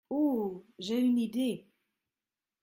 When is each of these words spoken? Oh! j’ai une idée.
Oh! 0.09 0.65
j’ai 0.79 0.99
une 0.99 1.19
idée. 1.19 1.69